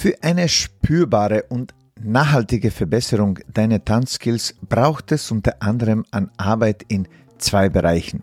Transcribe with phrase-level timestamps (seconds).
[0.00, 7.06] Für eine spürbare und nachhaltige Verbesserung deiner Tanzskills braucht es unter anderem an Arbeit in
[7.36, 8.22] zwei Bereichen.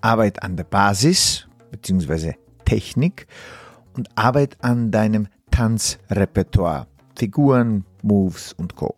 [0.00, 2.32] Arbeit an der Basis bzw.
[2.64, 3.26] Technik
[3.92, 8.96] und Arbeit an deinem Tanzrepertoire, Figuren, Moves und Co.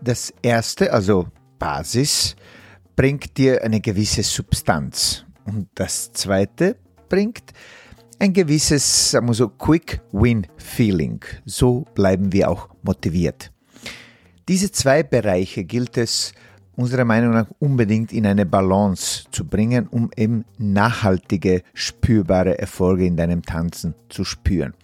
[0.00, 1.26] Das erste, also
[1.58, 2.36] Basis,
[2.94, 6.76] bringt dir eine gewisse Substanz und das zweite
[7.08, 7.52] bringt
[8.18, 11.24] ein gewisses, sagen wir so, Quick-Win-Feeling.
[11.44, 13.52] So bleiben wir auch motiviert.
[14.48, 16.32] Diese zwei Bereiche gilt es
[16.76, 23.16] unserer Meinung nach unbedingt in eine Balance zu bringen, um eben nachhaltige, spürbare Erfolge in
[23.16, 24.74] deinem Tanzen zu spüren.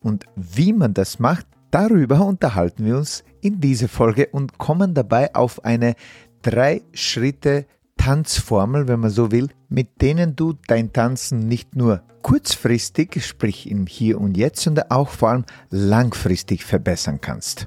[0.00, 5.34] Und wie man das macht, darüber unterhalten wir uns in dieser Folge und kommen dabei
[5.34, 5.94] auf eine
[6.42, 7.66] drei Schritte
[8.04, 13.86] Tanzformel, wenn man so will, mit denen du dein Tanzen nicht nur kurzfristig, sprich im
[13.86, 17.66] Hier und Jetzt, sondern auch vor allem langfristig verbessern kannst.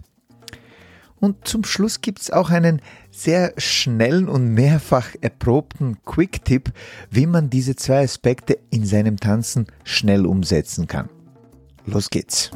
[1.20, 6.72] Und zum Schluss gibt es auch einen sehr schnellen und mehrfach erprobten Quick-Tipp,
[7.10, 11.10] wie man diese zwei Aspekte in seinem Tanzen schnell umsetzen kann.
[11.88, 12.52] Los geht's!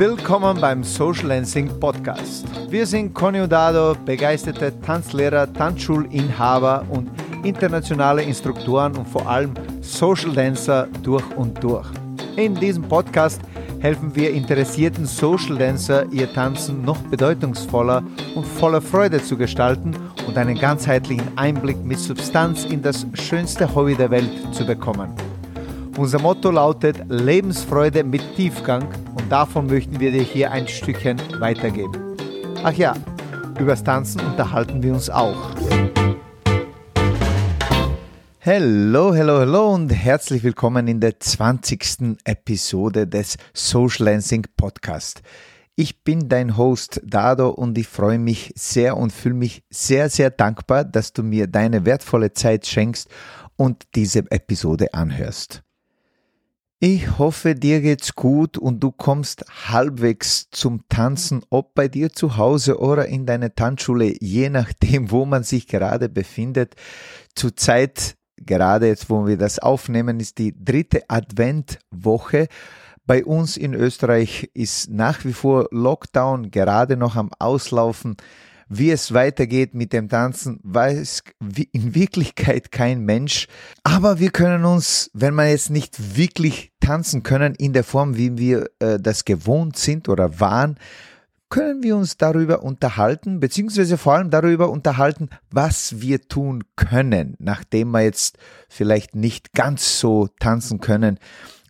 [0.00, 2.46] Willkommen beim Social Dancing Podcast.
[2.70, 7.10] Wir sind Conny und Dado, begeisterte Tanzlehrer, Tanzschulinhaber und
[7.44, 11.86] internationale Instruktoren und vor allem Social Dancer durch und durch.
[12.36, 13.42] In diesem Podcast
[13.80, 18.02] helfen wir interessierten Social Dancer, ihr Tanzen noch bedeutungsvoller
[18.34, 19.94] und voller Freude zu gestalten
[20.26, 25.12] und einen ganzheitlichen Einblick mit Substanz in das schönste Hobby der Welt zu bekommen.
[25.98, 28.88] Unser Motto lautet Lebensfreude mit Tiefgang
[29.30, 32.16] davon möchten wir dir hier ein Stückchen weitergeben.
[32.64, 32.94] Ach ja,
[33.58, 35.54] übers Tanzen unterhalten wir uns auch.
[38.44, 42.18] Hallo, hallo, hallo und herzlich willkommen in der 20.
[42.24, 45.22] Episode des Social Lancing Podcast.
[45.76, 50.30] Ich bin dein Host Dado und ich freue mich sehr und fühle mich sehr, sehr
[50.30, 53.08] dankbar, dass du mir deine wertvolle Zeit schenkst
[53.56, 55.62] und diese Episode anhörst.
[56.82, 62.38] Ich hoffe, dir geht's gut und du kommst halbwegs zum Tanzen, ob bei dir zu
[62.38, 66.76] Hause oder in deiner Tanzschule, je nachdem, wo man sich gerade befindet.
[67.34, 72.48] Zurzeit, gerade jetzt, wo wir das aufnehmen, ist die dritte Adventwoche.
[73.04, 78.16] Bei uns in Österreich ist nach wie vor Lockdown gerade noch am Auslaufen.
[78.72, 81.24] Wie es weitergeht mit dem Tanzen, weiß
[81.72, 83.48] in Wirklichkeit kein Mensch.
[83.82, 88.38] Aber wir können uns, wenn wir jetzt nicht wirklich tanzen können in der Form, wie
[88.38, 90.78] wir äh, das gewohnt sind oder waren,
[91.48, 97.90] können wir uns darüber unterhalten, beziehungsweise vor allem darüber unterhalten, was wir tun können, nachdem
[97.90, 98.38] wir jetzt
[98.68, 101.18] vielleicht nicht ganz so tanzen können,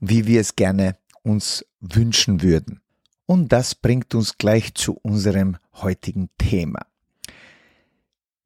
[0.00, 2.82] wie wir es gerne uns wünschen würden.
[3.24, 6.89] Und das bringt uns gleich zu unserem heutigen Thema.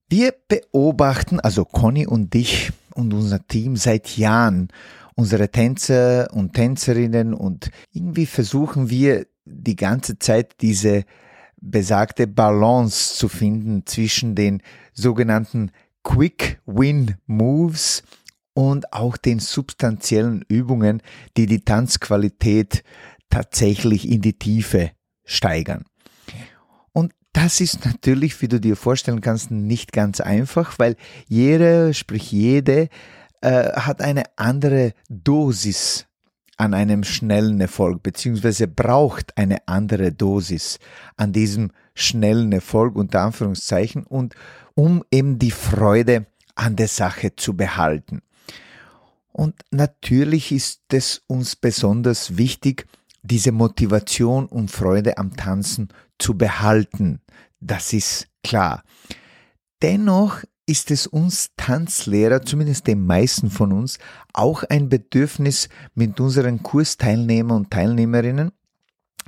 [0.08, 4.68] Wir beobachten, also Conny und ich und unser Team seit Jahren
[5.14, 11.04] unsere Tänzer und Tänzerinnen und irgendwie versuchen wir die ganze Zeit diese
[11.60, 15.70] besagte Balance zu finden zwischen den sogenannten
[16.02, 18.02] Quick Win Moves
[18.54, 21.02] und auch den substanziellen Übungen,
[21.36, 22.84] die die Tanzqualität
[23.30, 24.90] tatsächlich in die Tiefe
[25.24, 25.84] steigern.
[27.34, 30.96] Das ist natürlich, wie du dir vorstellen kannst, nicht ganz einfach, weil
[31.26, 32.88] jeder, sprich jede,
[33.40, 36.06] äh, hat eine andere Dosis
[36.56, 40.78] an einem schnellen Erfolg, beziehungsweise braucht eine andere Dosis
[41.16, 44.36] an diesem schnellen Erfolg unter Anführungszeichen und
[44.74, 48.22] um eben die Freude an der Sache zu behalten.
[49.32, 52.86] Und natürlich ist es uns besonders wichtig,
[53.24, 55.88] diese Motivation und Freude am Tanzen
[56.18, 57.20] zu behalten.
[57.60, 58.82] Das ist klar.
[59.82, 63.98] Dennoch ist es uns Tanzlehrer, zumindest den meisten von uns,
[64.32, 68.52] auch ein Bedürfnis, mit unseren Kursteilnehmern und Teilnehmerinnen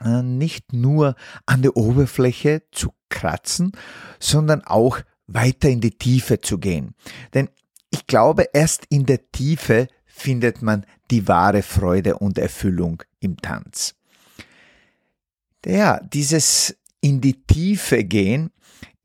[0.04, 1.14] äh, nicht nur
[1.46, 3.72] an der Oberfläche zu kratzen,
[4.18, 6.94] sondern auch weiter in die Tiefe zu gehen.
[7.34, 7.48] Denn
[7.90, 13.94] ich glaube, erst in der Tiefe findet man die wahre Freude und Erfüllung im Tanz.
[15.64, 16.76] Ja, dieses
[17.06, 18.50] in die Tiefe gehen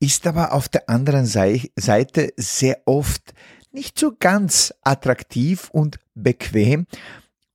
[0.00, 3.32] ist aber auf der anderen Seite sehr oft
[3.70, 6.86] nicht so ganz attraktiv und bequem,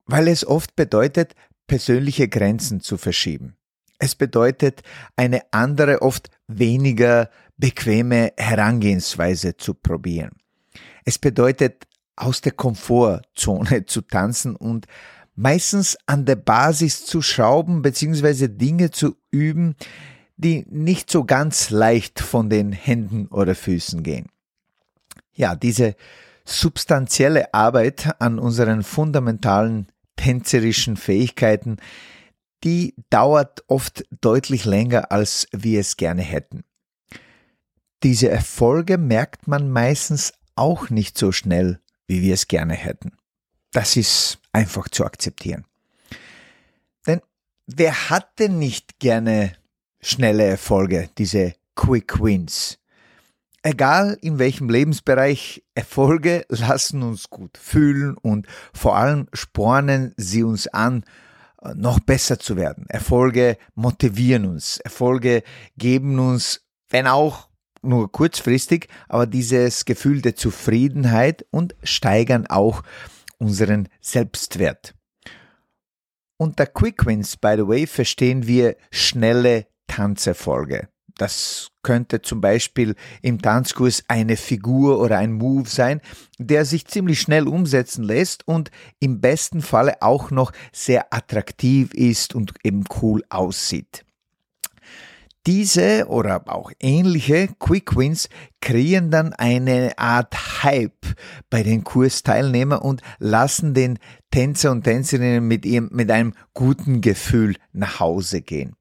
[0.05, 1.35] weil es oft bedeutet,
[1.67, 3.57] persönliche Grenzen zu verschieben.
[3.99, 4.83] Es bedeutet,
[5.17, 10.31] eine andere, oft weniger bequeme Herangehensweise zu probieren.
[11.03, 14.85] Es bedeutet, aus der Komfortzone zu tanzen und
[15.35, 18.47] meistens an der Basis zu schrauben bzw.
[18.47, 19.75] Dinge zu üben,
[20.37, 24.27] die nicht so ganz leicht von den Händen oder Füßen gehen.
[25.33, 25.95] Ja, diese
[26.45, 31.77] substanzielle Arbeit an unseren fundamentalen tänzerischen Fähigkeiten,
[32.63, 36.63] die dauert oft deutlich länger, als wir es gerne hätten.
[38.03, 43.17] Diese Erfolge merkt man meistens auch nicht so schnell, wie wir es gerne hätten.
[43.71, 45.65] Das ist einfach zu akzeptieren.
[47.05, 47.21] Denn
[47.65, 49.53] wer hat denn nicht gerne
[50.01, 52.79] schnelle Erfolge, diese Quick Wins?
[53.63, 60.67] Egal in welchem Lebensbereich, Erfolge lassen uns gut fühlen und vor allem spornen sie uns
[60.67, 61.03] an,
[61.75, 62.85] noch besser zu werden.
[62.87, 64.77] Erfolge motivieren uns.
[64.77, 65.43] Erfolge
[65.77, 67.49] geben uns, wenn auch
[67.81, 72.83] nur kurzfristig, aber dieses Gefühl der Zufriedenheit und steigern auch
[73.37, 74.93] unseren Selbstwert.
[76.37, 80.89] Unter Quick Wins, by the way, verstehen wir schnelle Tanzerfolge.
[81.17, 86.01] Das könnte zum Beispiel im Tanzkurs eine Figur oder ein Move sein,
[86.37, 88.69] der sich ziemlich schnell umsetzen lässt und
[88.99, 94.05] im besten Falle auch noch sehr attraktiv ist und eben cool aussieht.
[95.47, 98.27] Diese oder auch ähnliche Quick Wins
[98.59, 101.15] kreieren dann eine Art Hype
[101.49, 103.97] bei den Kursteilnehmern und lassen den
[104.29, 108.76] Tänzer und Tänzerinnen mit, ihrem, mit einem guten Gefühl nach Hause gehen.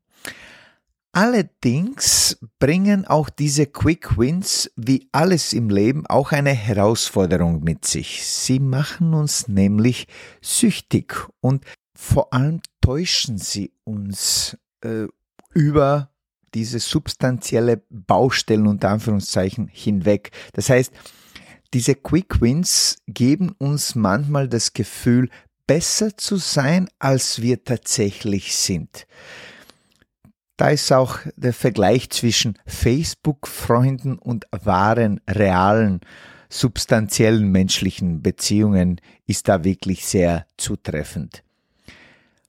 [1.17, 8.27] Allerdings bringen auch diese Quick Wins wie alles im Leben auch eine Herausforderung mit sich.
[8.27, 10.09] Sie machen uns nämlich
[10.43, 11.65] süchtig und
[11.95, 15.07] vor allem täuschen sie uns äh,
[15.55, 16.11] über
[16.53, 20.33] diese substanzielle Baustellen unter Anführungszeichen hinweg.
[20.53, 20.93] Das heißt,
[21.73, 25.31] diese Quick Wins geben uns manchmal das Gefühl,
[25.67, 29.07] besser zu sein, als wir tatsächlich sind.
[30.57, 36.01] Da ist auch der Vergleich zwischen Facebook-Freunden und wahren, realen,
[36.49, 41.43] substanziellen menschlichen Beziehungen ist da wirklich sehr zutreffend.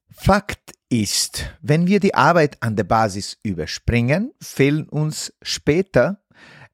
[0.09, 6.21] Fakt ist, wenn wir die Arbeit an der Basis überspringen, fehlen uns später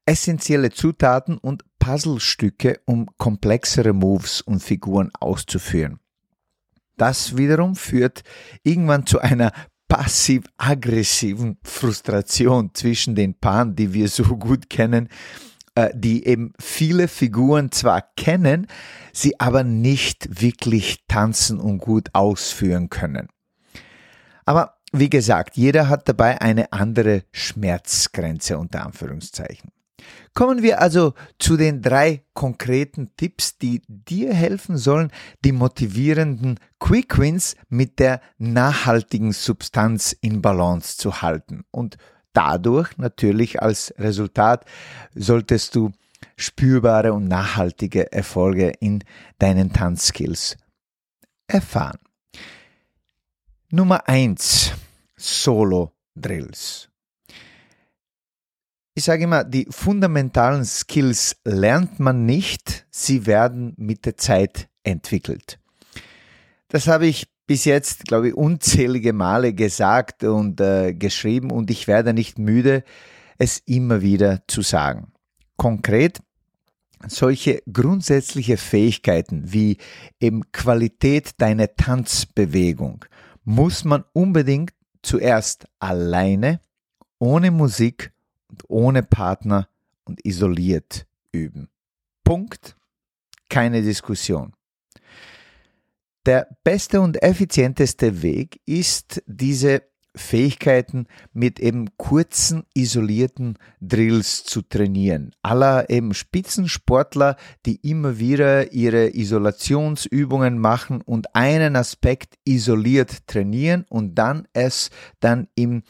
[0.06, 5.98] essentielle Zutaten und Puzzlestücke, um komplexere Moves und Figuren auszuführen.
[6.96, 8.22] Das wiederum führt
[8.62, 9.52] irgendwann zu einer
[9.94, 15.08] passiv-aggressiven Frustration zwischen den Paaren, die wir so gut kennen,
[15.76, 18.66] äh, die eben viele Figuren zwar kennen,
[19.12, 23.28] sie aber nicht wirklich tanzen und gut ausführen können.
[24.44, 29.70] Aber wie gesagt, jeder hat dabei eine andere Schmerzgrenze unter Anführungszeichen.
[30.34, 35.12] Kommen wir also zu den drei konkreten Tipps, die dir helfen sollen,
[35.44, 41.64] die motivierenden Quick Wins mit der nachhaltigen Substanz in Balance zu halten.
[41.70, 41.96] Und
[42.32, 44.64] dadurch natürlich als Resultat
[45.14, 45.92] solltest du
[46.36, 49.04] spürbare und nachhaltige Erfolge in
[49.38, 50.56] deinen Tanzskills
[51.46, 52.00] erfahren.
[53.70, 54.72] Nummer eins:
[55.16, 56.88] Solo Drills.
[58.96, 65.58] Ich sage immer, die fundamentalen Skills lernt man nicht, sie werden mit der Zeit entwickelt.
[66.68, 71.88] Das habe ich bis jetzt, glaube ich, unzählige Male gesagt und äh, geschrieben und ich
[71.88, 72.84] werde nicht müde,
[73.36, 75.12] es immer wieder zu sagen.
[75.56, 76.20] Konkret,
[77.08, 79.78] solche grundsätzliche Fähigkeiten wie
[80.20, 83.04] eben Qualität deiner Tanzbewegung
[83.42, 84.72] muss man unbedingt
[85.02, 86.60] zuerst alleine,
[87.18, 88.12] ohne Musik
[88.54, 89.68] und ohne Partner
[90.04, 91.68] und isoliert üben.
[92.22, 92.76] Punkt.
[93.48, 94.52] Keine Diskussion.
[96.26, 99.82] Der beste und effizienteste Weg ist, diese
[100.16, 105.32] Fähigkeiten mit eben kurzen, isolierten Drills zu trainieren.
[105.42, 114.14] Aller eben Spitzensportler, die immer wieder ihre Isolationsübungen machen und einen Aspekt isoliert trainieren und
[114.14, 115.82] dann es dann im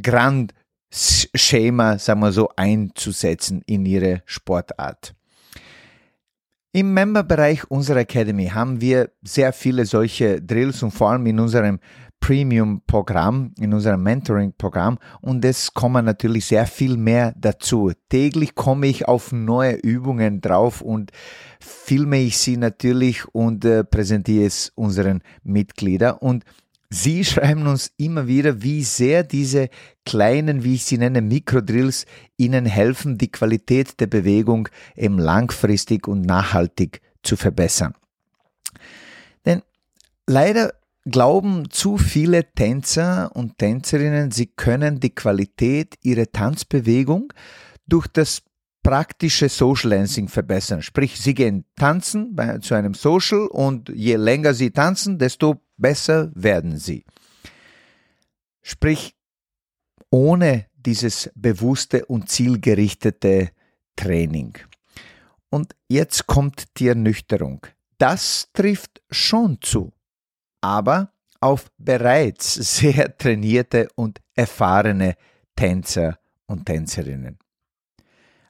[0.00, 0.54] Grand
[0.90, 5.14] Schema, sagen wir so, einzusetzen in ihre Sportart.
[6.72, 11.80] Im Memberbereich unserer Academy haben wir sehr viele solche Drills und vor allem in unserem
[12.20, 17.92] Premium-Programm, in unserem Mentoring-Programm und es kommen natürlich sehr viel mehr dazu.
[18.08, 21.10] Täglich komme ich auf neue Übungen drauf und
[21.60, 26.44] filme ich sie natürlich und äh, präsentiere es unseren Mitgliedern und
[26.90, 29.68] Sie schreiben uns immer wieder, wie sehr diese
[30.06, 32.06] kleinen, wie ich sie nenne, Mikrodrills
[32.38, 37.94] Ihnen helfen, die Qualität der Bewegung eben langfristig und nachhaltig zu verbessern.
[39.44, 39.62] Denn
[40.30, 40.74] Leider
[41.06, 47.32] glauben zu viele Tänzer und Tänzerinnen, sie können die Qualität ihrer Tanzbewegung
[47.86, 48.42] durch das
[48.82, 50.82] praktische Social Dancing verbessern.
[50.82, 56.30] Sprich, sie gehen tanzen bei, zu einem Social und je länger sie tanzen, desto besser
[56.34, 57.04] werden sie.
[58.62, 59.14] Sprich,
[60.10, 63.50] ohne dieses bewusste und zielgerichtete
[63.96, 64.56] Training.
[65.50, 67.66] Und jetzt kommt die Ernüchterung.
[67.98, 69.92] Das trifft schon zu,
[70.60, 75.16] aber auf bereits sehr trainierte und erfahrene
[75.56, 77.38] Tänzer und Tänzerinnen.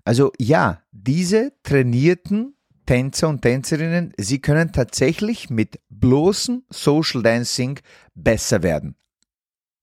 [0.08, 7.78] Also ja, diese trainierten Tänzer und Tänzerinnen, sie können tatsächlich mit bloßem Social Dancing
[8.14, 8.96] besser werden.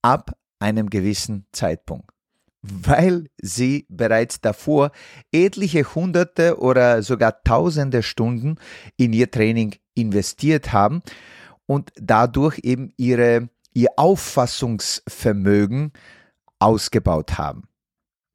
[0.02, 2.10] Ab einem gewissen Zeitpunkt.
[2.60, 4.90] Weil sie bereits davor
[5.30, 8.56] etliche hunderte oder sogar tausende Stunden
[8.96, 11.02] in ihr Training investiert haben
[11.66, 15.92] und dadurch eben ihre, ihr Auffassungsvermögen
[16.58, 17.68] ausgebaut haben.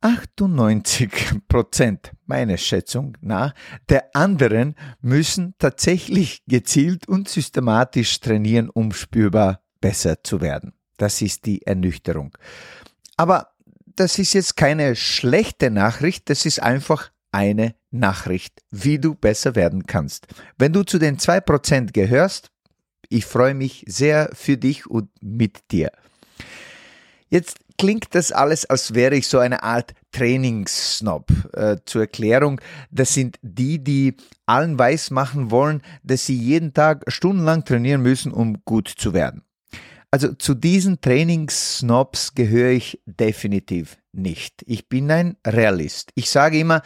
[0.01, 1.11] 98
[1.47, 3.53] Prozent meiner Schätzung nach
[3.89, 10.73] der anderen müssen tatsächlich gezielt und systematisch trainieren, um spürbar besser zu werden.
[10.97, 12.35] Das ist die Ernüchterung.
[13.15, 13.51] Aber
[13.95, 19.85] das ist jetzt keine schlechte Nachricht, das ist einfach eine Nachricht, wie du besser werden
[19.85, 20.27] kannst.
[20.57, 22.49] Wenn du zu den zwei Prozent gehörst,
[23.09, 25.91] ich freue mich sehr für dich und mit dir.
[27.31, 31.31] Jetzt klingt das alles, als wäre ich so eine Art Trainingssnob.
[31.53, 32.59] Äh, zur Erklärung,
[32.91, 38.33] das sind die, die allen weiß machen wollen, dass sie jeden Tag stundenlang trainieren müssen,
[38.33, 39.43] um gut zu werden.
[40.11, 44.61] Also zu diesen Trainingssnobs gehöre ich definitiv nicht.
[44.65, 46.11] Ich bin ein Realist.
[46.15, 46.81] Ich sage immer,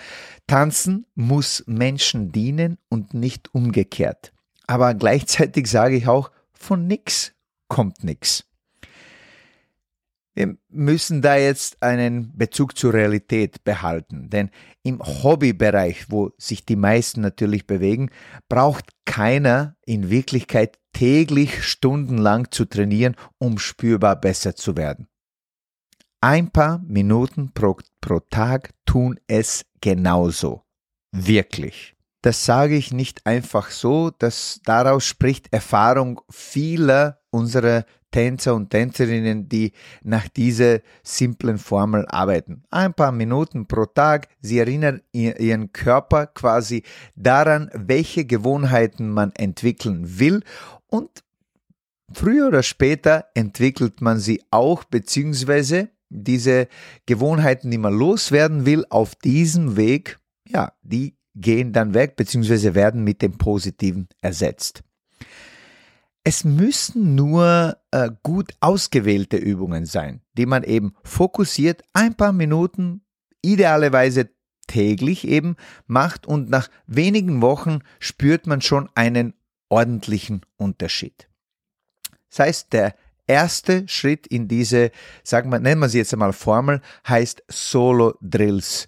[0.46, 4.32] tanzen muss Menschen dienen und nicht umgekehrt.
[4.68, 7.34] Aber gleichzeitig sage ich auch, von nix
[7.68, 8.46] kommt nix.
[10.36, 14.52] Wir müssen da jetzt einen Bezug zur Realität behalten, denn
[14.84, 18.12] im Hobbybereich, wo sich die meisten natürlich bewegen,
[18.50, 25.08] braucht keiner in Wirklichkeit täglich stundenlang zu trainieren, um spürbar besser zu werden.
[26.20, 30.64] Ein paar Minuten pro, pro Tag tun es genauso.
[31.14, 31.96] Wirklich.
[32.22, 39.50] Das sage ich nicht einfach so, dass daraus spricht Erfahrung vieler unserer Tänzer und Tänzerinnen,
[39.50, 42.64] die nach dieser simplen Formel arbeiten.
[42.70, 46.84] Ein paar Minuten pro Tag, sie erinnern ihren Körper quasi
[47.18, 50.44] daran, welche Gewohnheiten man entwickeln will
[50.88, 51.10] und
[52.14, 56.70] früher oder später entwickelt man sie auch, beziehungsweise diese
[57.06, 63.04] Gewohnheiten, die man loswerden will, auf diesem Weg, ja, die gehen dann weg, beziehungsweise werden
[63.04, 64.86] mit dem Positiven ersetzt.
[66.28, 73.06] Es müssen nur äh, gut ausgewählte Übungen sein, die man eben fokussiert ein paar Minuten,
[73.44, 74.32] idealerweise
[74.66, 75.56] täglich eben
[75.86, 79.36] macht und nach wenigen Wochen spürt man schon einen
[79.70, 81.30] ordentlichen Unterschied.
[82.32, 82.96] Das heißt, der
[83.28, 84.90] erste Schritt in diese,
[85.24, 88.88] sagen wir, nennen wir sie jetzt einmal Formel, heißt Solo Drills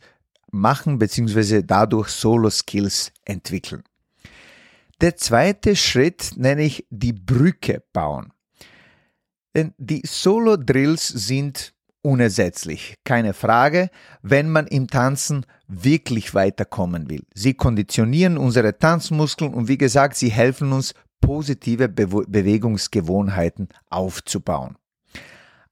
[0.50, 3.84] machen beziehungsweise dadurch Solo Skills entwickeln.
[5.02, 8.34] Der zweite Schritt nenne ich die Brücke bauen.
[9.56, 13.90] Denn die Solo-Drills sind unersetzlich, keine Frage,
[14.22, 17.24] wenn man im Tanzen wirklich weiterkommen will.
[17.34, 24.78] Sie konditionieren unsere Tanzmuskeln und wie gesagt, sie helfen uns, positive Be Bewegungsgewohnheiten aufzubauen.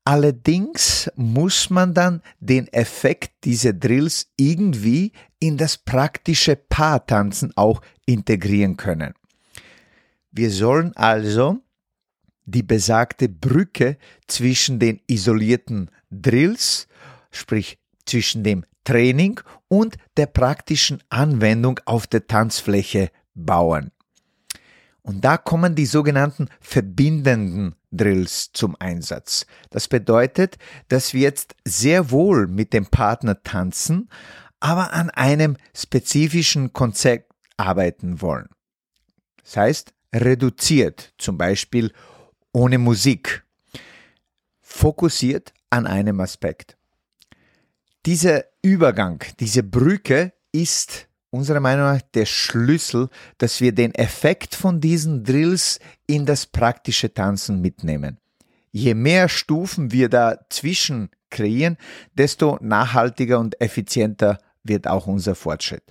[0.08, 8.78] Allerdings muss man dann den Effekt dieser Drills irgendwie in das praktische Paartanzen auch integrieren
[8.78, 9.16] können.
[10.32, 11.60] Wir sollen also
[12.46, 13.98] die besagte Brücke
[14.28, 16.88] zwischen den isolierten Drills,
[17.32, 23.92] sprich zwischen dem Training und der praktischen Anwendung auf der Tanzfläche bauen.
[25.02, 29.46] Und da kommen die sogenannten verbindenden Drills zum Einsatz.
[29.70, 30.58] Das bedeutet,
[30.90, 34.10] dass wir jetzt sehr wohl mit dem Partner tanzen,
[34.60, 38.50] aber an einem spezifischen Konzept arbeiten wollen.
[39.44, 41.92] Das heißt, reduziert, zum Beispiel
[42.52, 43.44] ohne Musik,
[44.62, 46.78] fokussiert an einem Aspekt.
[48.06, 54.82] Dieser Übergang, diese Brücke ist unserer Meinung nach der Schlüssel, dass wir den Effekt von
[54.82, 58.18] diesen Drills in das praktische Tanzen mitnehmen.
[58.72, 61.78] Je mehr Stufen wir dazwischen kreieren,
[62.14, 65.84] desto nachhaltiger und effizienter wird auch unser Fortschritt.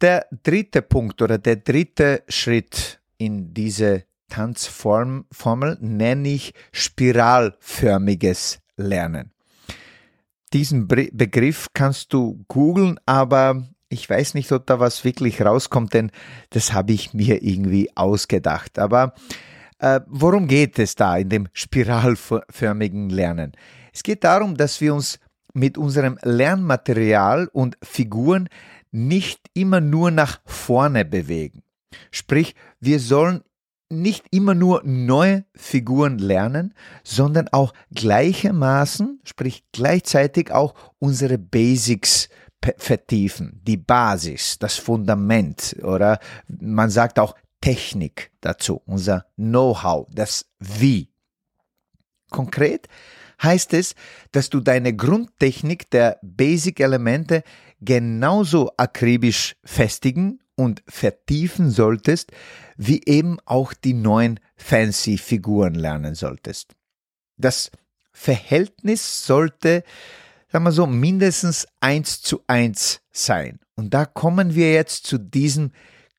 [0.00, 9.33] Der dritte Punkt oder der dritte Schritt in diese Tanzformel nenne ich spiralförmiges Lernen.
[10.54, 16.12] Diesen Begriff kannst du googeln, aber ich weiß nicht, ob da was wirklich rauskommt, denn
[16.50, 18.78] das habe ich mir irgendwie ausgedacht.
[18.78, 19.14] Aber
[19.80, 23.52] äh, worum geht es da in dem spiralförmigen Lernen?
[23.92, 25.18] Es geht darum, dass wir uns
[25.54, 28.48] mit unserem Lernmaterial und Figuren
[28.92, 31.64] nicht immer nur nach vorne bewegen.
[32.12, 33.42] Sprich, wir sollen
[34.00, 42.28] nicht immer nur neue Figuren lernen, sondern auch gleichermaßen, sprich gleichzeitig auch unsere Basics
[42.78, 51.10] vertiefen, die Basis, das Fundament oder man sagt auch Technik dazu, unser Know-how, das Wie.
[52.30, 52.88] Konkret
[53.42, 53.94] heißt es,
[54.32, 57.42] dass du deine Grundtechnik der Basic-Elemente
[57.80, 62.32] genauso akribisch festigen und vertiefen solltest,
[62.76, 66.74] wie eben auch die neuen fancy Figuren lernen solltest.
[67.36, 67.70] Das
[68.12, 69.84] Verhältnis sollte,
[70.50, 73.58] sagen wir so, mindestens eins zu eins sein.
[73.74, 75.72] Und da kommen wir jetzt zu diesem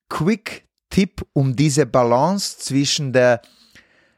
[0.10, 3.42] Quick-Tipp, um diese Balance zwischen der,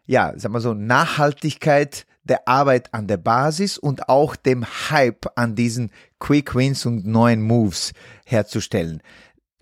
[0.05, 5.55] ja, sagen wir so, Nachhaltigkeit der Arbeit an der Basis und auch dem Hype an
[5.55, 7.93] diesen Quick Wins und neuen Moves
[8.25, 9.01] herzustellen.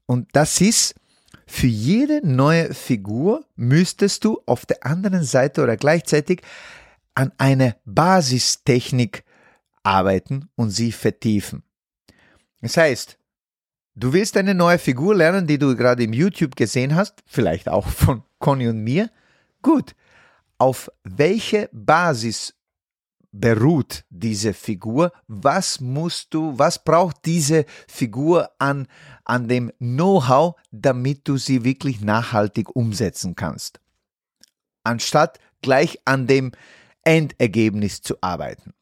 [0.05, 0.95] Und das ist,
[1.47, 6.41] für jede neue Figur müsstest du auf der anderen Seite oder gleichzeitig
[7.13, 9.23] an einer Basistechnik
[9.83, 11.63] arbeiten und sie vertiefen.
[12.61, 13.17] Das heißt,
[13.95, 17.87] du willst eine neue Figur lernen, die du gerade im YouTube gesehen hast, vielleicht auch
[17.87, 19.11] von Conny und mir.
[19.61, 19.95] Gut,
[20.57, 22.55] auf welche Basis
[23.39, 25.11] beruht diese Figur?
[25.27, 28.87] Was musst du, was braucht diese Figur an,
[29.23, 33.79] an dem Know-how, damit du sie wirklich nachhaltig umsetzen kannst?
[34.83, 36.51] Anstatt gleich an dem
[37.03, 38.73] Endergebnis zu arbeiten.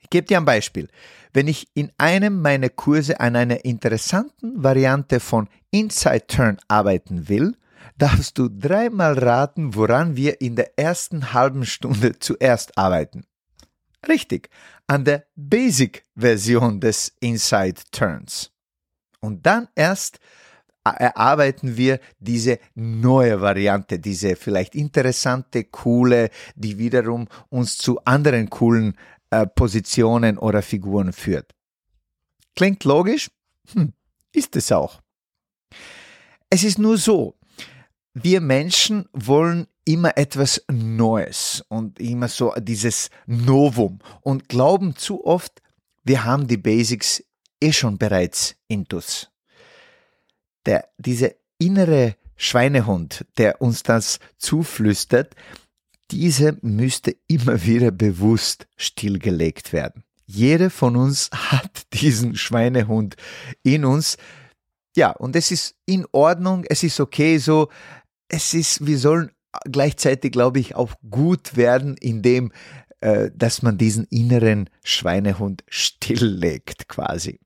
[0.00, 0.88] Ich gebe dir ein Beispiel.
[1.32, 7.56] Wenn ich in einem meiner Kurse an einer interessanten Variante von Inside Turn arbeiten will,
[7.96, 13.24] darfst du dreimal raten, woran wir in der ersten halben Stunde zuerst arbeiten.
[14.08, 14.48] Richtig,
[14.86, 18.50] an der Basic-Version des Inside Turns.
[19.20, 20.18] Und dann erst
[20.84, 28.96] erarbeiten wir diese neue Variante, diese vielleicht interessante, coole, die wiederum uns zu anderen coolen
[29.30, 31.54] äh, Positionen oder Figuren führt.
[32.56, 33.30] Klingt logisch?
[33.72, 33.92] Hm,
[34.32, 35.00] ist es auch.
[36.48, 37.38] Es ist nur so,
[38.14, 45.62] wir Menschen wollen immer etwas Neues und immer so dieses Novum und glauben zu oft,
[46.04, 47.24] wir haben die Basics
[47.60, 49.30] eh schon bereits intus.
[50.64, 55.34] Der, diese innere Schweinehund, der uns das zuflüstert,
[56.10, 60.04] diese müsste immer wieder bewusst stillgelegt werden.
[60.24, 63.16] Jeder von uns hat diesen Schweinehund
[63.62, 64.16] in uns.
[64.96, 67.68] Ja, und es ist in Ordnung, es ist okay so.
[68.28, 69.32] Es ist, wir sollen
[69.70, 72.52] gleichzeitig, glaube ich, auch gut werden, indem,
[73.00, 77.40] äh, dass man diesen inneren Schweinehund stilllegt quasi.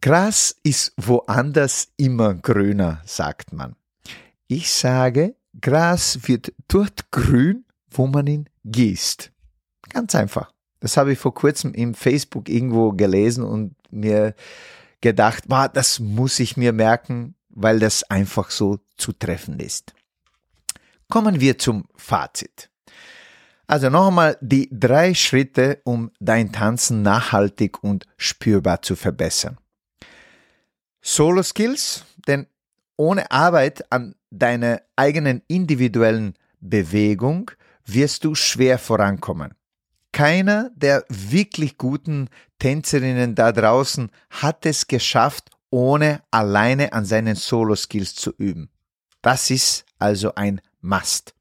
[0.00, 3.74] Gras ist woanders immer grüner, sagt man.
[4.46, 9.32] Ich sage, Gras wird dort grün, wo man ihn gießt.
[9.88, 10.52] Ganz einfach.
[10.80, 14.34] Das habe ich vor kurzem im Facebook irgendwo gelesen und mir
[15.00, 19.94] gedacht, wow, das muss ich mir merken, weil das einfach so zutreffend ist.
[21.08, 22.70] Kommen wir zum Fazit.
[23.66, 29.58] Also noch einmal die drei Schritte, um dein Tanzen nachhaltig und spürbar zu verbessern.
[31.02, 32.46] Solo Skills, denn
[32.96, 37.50] ohne Arbeit an deiner eigenen individuellen Bewegung
[37.84, 39.54] wirst du schwer vorankommen.
[40.12, 47.76] Keiner der wirklich guten Tänzerinnen da draußen hat es geschafft, ohne alleine an seinen Solo
[47.76, 48.70] Skills zu üben.
[49.22, 51.34] Das ist also ein Must.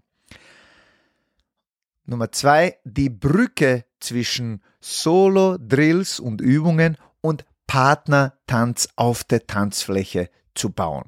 [2.05, 11.05] Nummer zwei, die Brücke zwischen Solo-Drills und Übungen und Partnertanz auf der Tanzfläche zu bauen.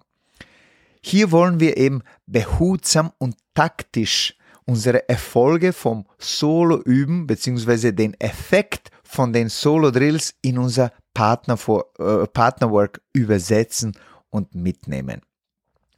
[1.01, 8.91] Hier wollen wir eben behutsam und taktisch unsere Erfolge vom Solo üben, beziehungsweise den Effekt
[9.03, 11.57] von den Solo-Drills in unser Partner
[11.97, 13.97] äh, Partnerwork übersetzen
[14.29, 15.21] und mitnehmen.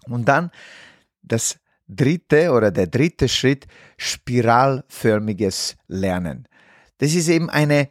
[0.08, 0.51] Und dann
[1.21, 1.61] das
[1.95, 6.47] dritte oder der dritte Schritt, spiralförmiges Lernen.
[6.97, 7.89] Das ist eben eine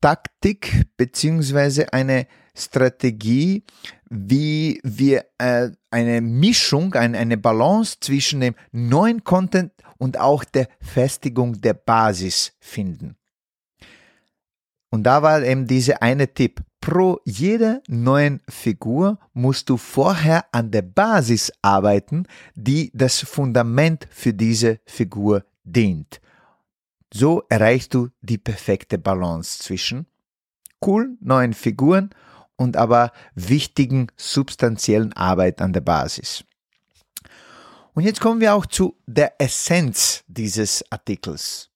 [0.00, 3.64] Taktik beziehungsweise eine Strategie,
[4.08, 10.68] wie wir äh, eine Mischung, ein, eine Balance zwischen dem neuen Content und auch der
[10.80, 13.16] Festigung der Basis finden.
[14.90, 16.62] Und da war eben dieser eine Tipp.
[16.88, 22.24] Pro jeder neuen Figur musst du vorher an der Basis arbeiten,
[22.54, 26.22] die das Fundament für diese Figur dient.
[27.12, 30.06] So erreichst du die perfekte Balance zwischen
[30.80, 32.08] coolen neuen Figuren
[32.56, 36.42] und aber wichtigen substanziellen Arbeit an der Basis.
[37.92, 41.68] Und jetzt kommen wir auch zu der Essenz dieses Artikels.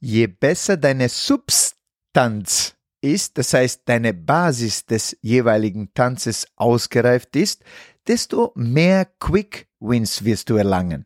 [0.00, 7.64] Je besser deine Substanz ist, das heißt deine Basis des jeweiligen Tanzes ausgereift ist,
[8.06, 11.04] desto mehr Quick Wins wirst du erlangen.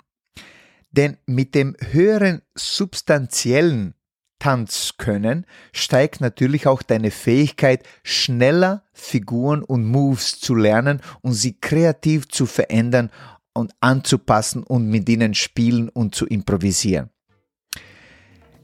[0.90, 3.94] Denn mit dem höheren substanziellen
[4.38, 12.28] Tanzkönnen steigt natürlich auch deine Fähigkeit, schneller Figuren und Moves zu lernen und sie kreativ
[12.28, 13.10] zu verändern
[13.54, 17.10] und anzupassen und mit ihnen spielen und zu improvisieren.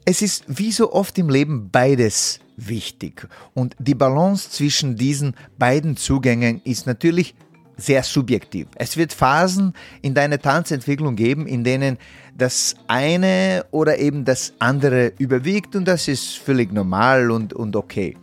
[0.05, 5.97] Es ist wie so oft im Leben beides wichtig und die Balance zwischen diesen beiden
[5.97, 7.35] Zugängen ist natürlich
[7.77, 8.67] sehr subjektiv.
[8.77, 11.99] Es wird Phasen in deiner Tanzentwicklung geben, in denen
[12.37, 18.17] das eine oder eben das andere überwiegt und das ist völlig normal und, und okay.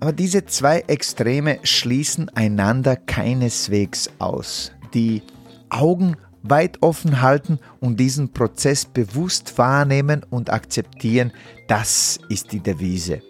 [0.00, 4.72] Aber diese zwei Extreme schließen einander keineswegs aus.
[4.94, 5.22] Die
[5.70, 11.32] Augen weit offen halten und diesen Prozess bewusst wahrnehmen und akzeptieren,
[11.66, 13.22] das ist die Devise.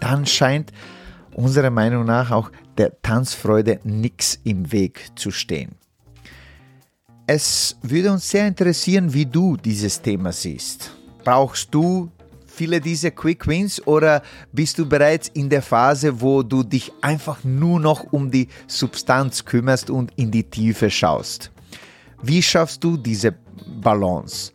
[0.00, 0.72] Dann scheint
[1.34, 5.76] unserer Meinung nach auch der Tanzfreude nichts im Weg zu stehen.
[7.26, 10.90] Es würde uns sehr interessieren, wie du dieses Thema siehst.
[11.24, 12.10] Brauchst du
[12.46, 14.22] viele dieser Quick Wins oder
[14.52, 19.44] bist du bereits in der Phase, wo du dich einfach nur noch um die Substanz
[19.44, 21.51] kümmerst und in die Tiefe schaust?
[22.22, 23.34] Wie schaffst du diese
[23.80, 24.52] Balance?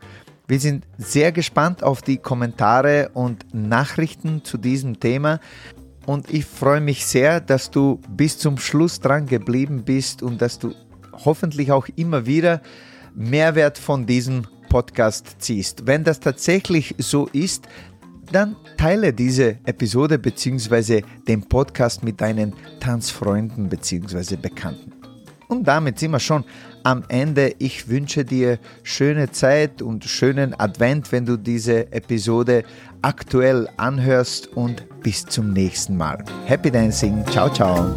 [0.47, 5.41] Wir sind sehr gespannt auf die Kommentare und Nachrichten zu diesem Thema
[6.05, 10.57] und ich freue mich sehr, dass du bis zum Schluss dran geblieben bist und dass
[10.57, 10.73] du
[11.25, 12.61] hoffentlich auch immer wieder
[13.13, 15.85] Mehrwert von diesem Podcast ziehst.
[15.85, 17.67] Wenn das tatsächlich so ist,
[18.31, 21.01] dann teile diese Episode bzw.
[21.27, 24.37] den Podcast mit deinen Tanzfreunden bzw.
[24.37, 24.93] Bekannten.
[25.47, 26.43] Und damit sind wir schon
[26.87, 27.53] am Ende.
[27.59, 32.63] Ich wünsche dir schöne Zeit und schönen Advent, wenn du diese Episode
[33.01, 36.23] aktuell anhörst und bis zum nächsten Mal.
[36.45, 37.25] Happy Dancing.
[37.29, 37.93] Ciao, ciao.